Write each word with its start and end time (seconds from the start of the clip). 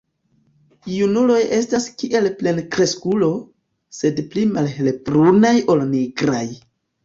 Junuloj 0.93 1.41
estas 1.57 1.85
kiel 1.99 2.31
plenkreskulo, 2.41 3.31
sed 4.01 4.25
pli 4.33 4.49
malhelbrunaj 4.57 5.57
ol 5.77 5.89
nigraj. 5.97 6.45